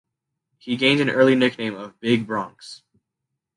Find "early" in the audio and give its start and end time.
1.11-1.35